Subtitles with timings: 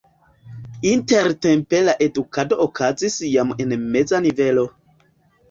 [0.91, 4.67] Intertempe la edukado okazis jam en meza nivelo.